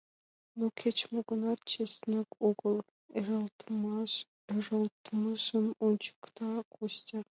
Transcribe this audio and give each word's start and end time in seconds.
—Но 0.57 0.65
кеч-мо-гынат, 0.79 1.59
честно 1.71 2.17
огыл,— 2.47 2.75
иралтмыжым 3.17 5.65
ончыкта 5.85 6.49
Костя. 6.73 7.19